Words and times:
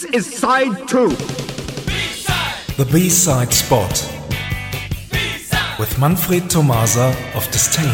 This 0.00 0.14
is 0.14 0.38
side 0.38 0.88
two. 0.88 1.10
The 2.78 2.88
B-side 2.90 3.52
spot. 3.52 3.92
With 5.78 5.98
Manfred 5.98 6.48
Tomasa 6.48 7.14
of 7.34 7.44
Disdain. 7.50 7.84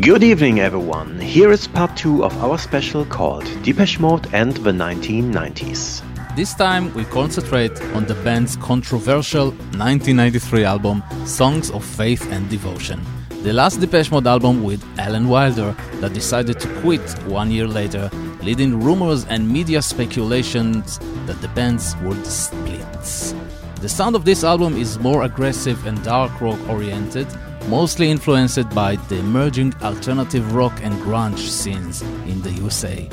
Good 0.00 0.24
evening, 0.24 0.58
everyone. 0.58 1.20
Here 1.20 1.52
is 1.52 1.68
part 1.68 1.96
two 1.96 2.24
of 2.24 2.36
our 2.42 2.58
special 2.58 3.04
called 3.04 3.44
Depeche 3.62 4.00
Mode 4.00 4.26
and 4.34 4.56
the 4.56 4.72
1990s. 4.72 6.05
This 6.36 6.52
time 6.52 6.92
we 6.92 7.06
concentrate 7.06 7.80
on 7.94 8.04
the 8.04 8.14
band's 8.16 8.56
controversial 8.56 9.52
1993 9.52 10.64
album, 10.64 11.02
Songs 11.24 11.70
of 11.70 11.82
Faith 11.82 12.30
and 12.30 12.46
Devotion. 12.50 13.00
The 13.42 13.54
last 13.54 13.80
Depeche 13.80 14.10
Mode 14.10 14.26
album 14.26 14.62
with 14.62 14.84
Alan 14.98 15.28
Wilder 15.28 15.74
that 16.00 16.12
decided 16.12 16.60
to 16.60 16.68
quit 16.82 17.00
one 17.24 17.50
year 17.50 17.66
later, 17.66 18.10
leading 18.42 18.78
rumors 18.78 19.24
and 19.24 19.48
media 19.48 19.80
speculations 19.80 20.98
that 21.24 21.40
the 21.40 21.48
bands 21.48 21.96
would 22.02 22.26
split. 22.26 23.34
The 23.80 23.88
sound 23.88 24.14
of 24.14 24.26
this 24.26 24.44
album 24.44 24.76
is 24.76 24.98
more 24.98 25.22
aggressive 25.22 25.86
and 25.86 26.04
dark 26.04 26.38
rock 26.42 26.60
oriented, 26.68 27.28
mostly 27.68 28.10
influenced 28.10 28.68
by 28.74 28.96
the 29.08 29.16
emerging 29.20 29.72
alternative 29.80 30.54
rock 30.54 30.78
and 30.82 30.92
grunge 31.00 31.38
scenes 31.38 32.02
in 32.02 32.42
the 32.42 32.52
USA. 32.60 33.08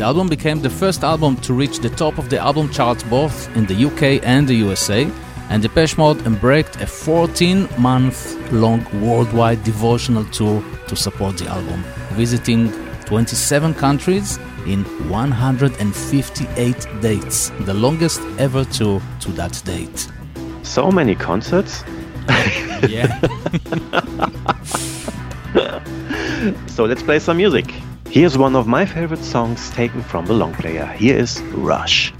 The 0.00 0.06
album 0.06 0.28
became 0.28 0.62
the 0.62 0.70
first 0.70 1.04
album 1.04 1.36
to 1.42 1.52
reach 1.52 1.80
the 1.80 1.90
top 1.90 2.16
of 2.16 2.30
the 2.30 2.38
album 2.38 2.70
charts 2.70 3.02
both 3.02 3.54
in 3.54 3.66
the 3.66 3.84
UK 3.84 4.26
and 4.26 4.48
the 4.48 4.54
USA, 4.54 5.12
and 5.50 5.62
Depeche 5.62 5.98
Mode 5.98 6.26
embarked 6.26 6.80
a 6.80 6.86
14 6.86 7.68
month 7.76 8.34
long 8.50 8.82
worldwide 9.02 9.62
devotional 9.62 10.24
tour 10.24 10.64
to 10.88 10.96
support 10.96 11.36
the 11.36 11.48
album, 11.48 11.84
visiting 12.12 12.72
27 13.04 13.74
countries 13.74 14.38
in 14.64 14.84
158 15.10 16.86
dates, 17.02 17.50
the 17.66 17.74
longest 17.74 18.22
ever 18.38 18.64
tour 18.64 19.02
to 19.20 19.30
that 19.32 19.60
date. 19.66 20.08
So 20.62 20.90
many 20.90 21.14
concerts? 21.14 21.84
Yeah. 22.88 23.20
So 26.68 26.86
let's 26.86 27.02
play 27.02 27.18
some 27.18 27.36
music. 27.36 27.74
Here's 28.10 28.36
one 28.36 28.56
of 28.56 28.66
my 28.66 28.84
favorite 28.84 29.22
songs 29.22 29.70
taken 29.70 30.02
from 30.02 30.26
the 30.26 30.32
long 30.32 30.52
player. 30.54 30.84
Here 30.84 31.16
is 31.16 31.40
Rush. 31.54 32.12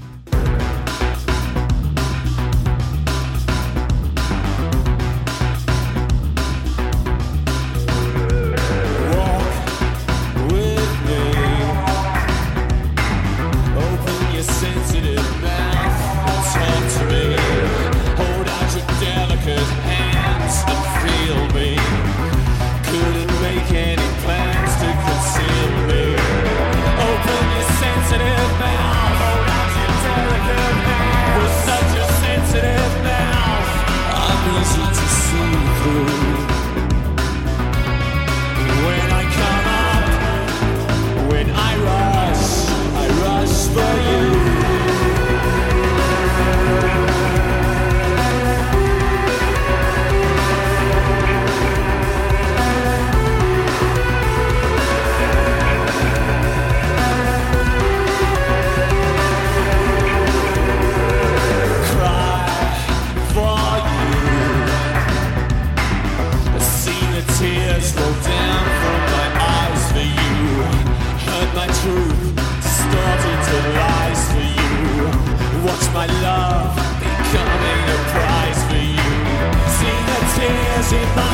Tears 80.91 81.07
in 81.17 81.30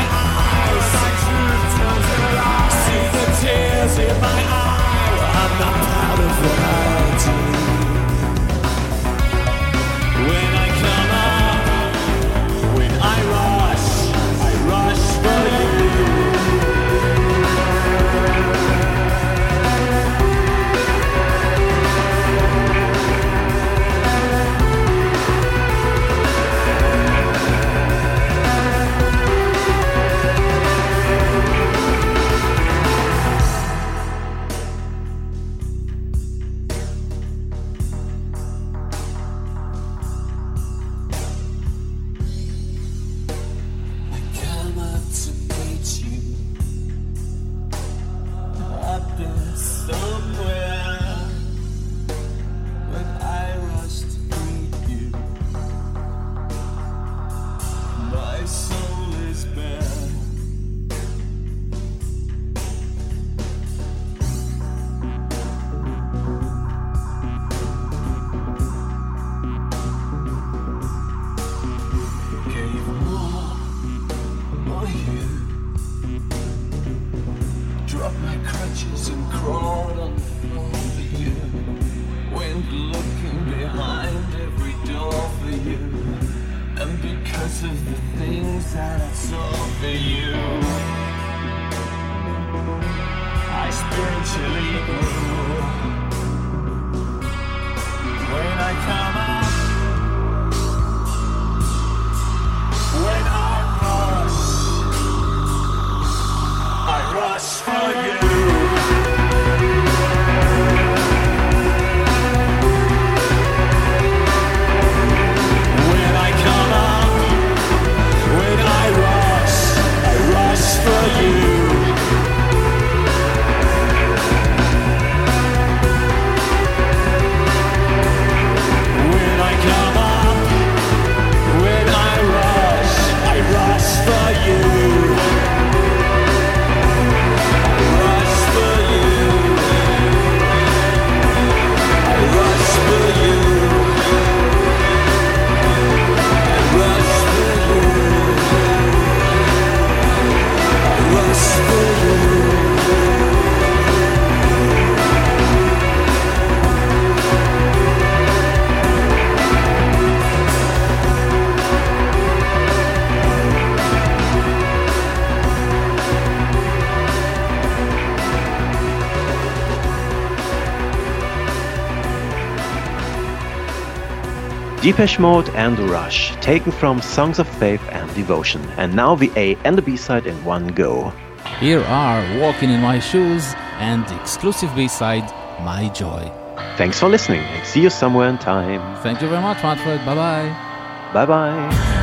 Depeche 174.88 175.20
Mode 175.20 175.50
and 175.50 175.78
Rush, 175.78 176.34
taken 176.38 176.72
from 176.72 177.02
Songs 177.02 177.40
of 177.40 177.48
Faith 177.60 177.82
and 177.92 178.08
Devotion. 178.16 178.62
And 178.78 178.96
now 178.96 179.16
the 179.16 179.30
A 179.36 179.58
and 179.66 179.78
the 179.78 179.82
B 179.82 179.98
side 179.98 180.26
in 180.26 180.46
one 180.46 180.68
go. 180.68 181.12
Here 181.60 181.82
are 181.82 182.40
Walking 182.40 182.70
in 182.70 182.80
My 182.80 182.98
Shoes 182.98 183.54
and 183.80 184.08
the 184.08 184.18
exclusive 184.22 184.74
B 184.78 184.88
side, 184.88 185.30
My 185.62 185.90
Joy. 185.90 186.32
Thanks 186.78 187.02
for 187.02 187.10
listening 187.10 187.42
and 187.42 187.68
see 187.68 187.82
you 187.82 187.90
somewhere 187.90 188.30
in 188.30 188.38
time. 188.38 188.96
Thank 189.04 189.22
you 189.22 189.28
very 189.28 189.42
much, 189.42 189.62
Manfred. 189.62 190.06
Bye 190.06 190.16
bye. 190.16 191.12
Bye 191.14 191.26
bye. 191.26 191.94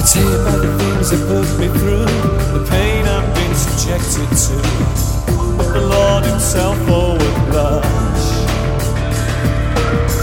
Tell 0.00 0.24
you 0.24 0.40
about 0.40 0.62
the 0.62 0.72
things 0.78 1.10
that 1.10 1.20
put 1.28 1.44
me 1.60 1.68
through, 1.78 2.08
the 2.56 2.64
pain 2.70 3.04
I've 3.04 3.28
been 3.34 3.54
subjected 3.54 4.28
to. 4.46 4.56
But 5.58 5.72
the 5.76 5.84
Lord 5.84 6.24
Himself 6.24 6.78
forward 6.86 7.36
blush. 7.50 8.26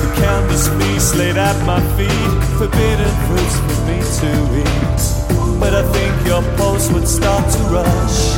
The 0.01 0.09
countless 0.17 0.67
feasts 0.77 1.13
laid 1.15 1.37
at 1.37 1.57
my 1.65 1.81
feet, 1.95 2.39
forbidden 2.57 3.13
fruits 3.27 3.57
for 3.65 3.79
me 3.85 3.99
to 4.19 4.29
eat. 4.63 5.01
But 5.59 5.73
I 5.75 5.83
think 5.93 6.13
your 6.25 6.41
pulse 6.57 6.89
would 6.91 7.07
start 7.07 7.45
to 7.53 7.59
rush. 7.69 8.37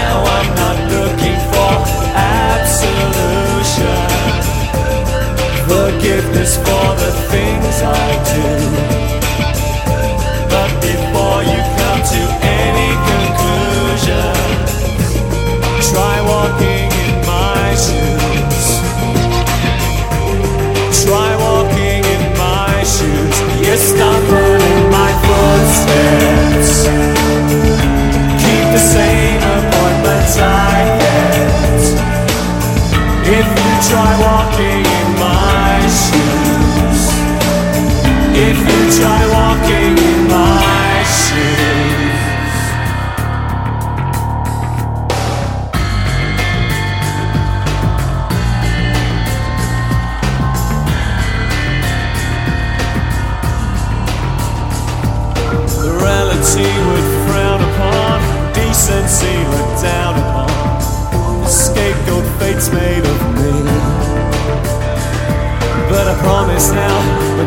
Now 0.00 0.16
I'm 0.24 0.50
not 0.56 0.78
looking 0.94 1.38
for 1.52 1.72
absolution 2.16 3.18
forgiveness 5.68 6.56
for 6.56 6.88
the 7.02 7.12
things 7.32 7.76
I 7.82 8.08
do. 8.32 8.44
But 10.52 10.70
before 10.80 11.40
you 11.50 11.60
come 11.80 12.00
to 12.14 12.22
any 12.62 12.90
conclusion, 13.12 14.34
try 15.92 16.16
walking 16.30 16.77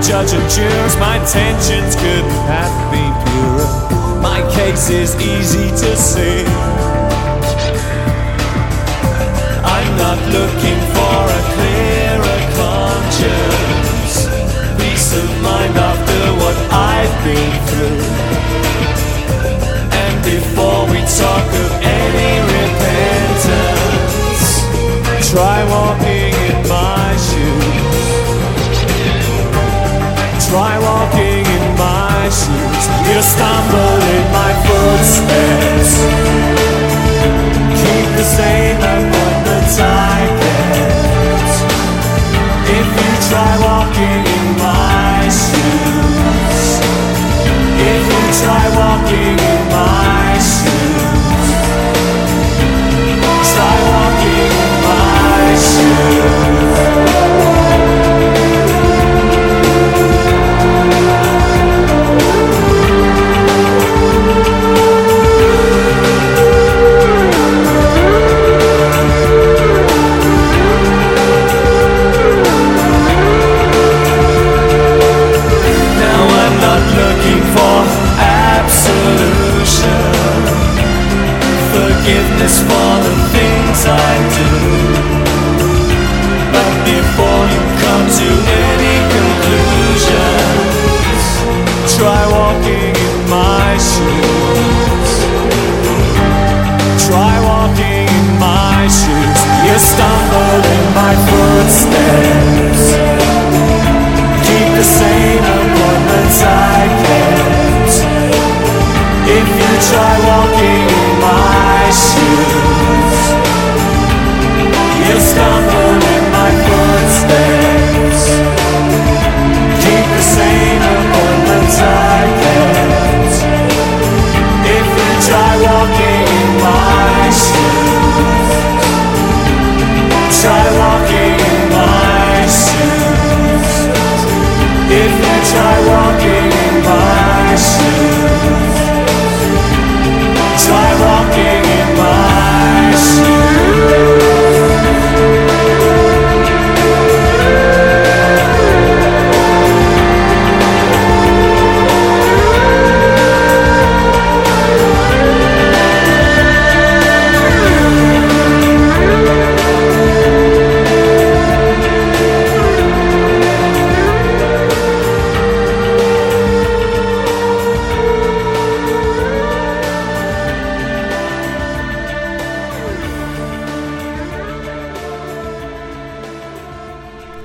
judge 0.04 0.34
and 0.34 0.50
jurors, 0.50 0.98
my 0.98 1.18
intentions 1.18 1.96
couldn't 1.96 2.42
have 2.50 2.92
been 2.92 3.14
purer. 3.26 3.70
My 4.20 4.42
case 4.56 4.90
is 4.90 5.16
easy 5.22 5.70
to 5.70 5.96
see. 5.96 6.46
I'm 9.64 9.98
not 9.98 10.18
looking 10.34 10.80
for 10.96 11.18
a 11.38 11.42
clearer 11.54 12.42
conscience, 12.58 14.14
peace 14.82 15.14
of 15.22 15.30
mind 15.44 15.78
after 15.78 16.22
what 16.42 16.58
I've 16.72 17.16
been 17.24 17.54
through. 17.70 18.02
And 20.02 20.16
before 20.26 20.82
we 20.90 21.00
talk 21.22 21.48
of 21.64 21.72
any 21.84 22.34
repentance, 22.58 23.62
try 25.30 25.64
walking 25.70 26.31
shoes. 33.38 33.81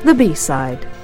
The 0.07 0.15
B 0.15 0.37
side. 0.37 0.96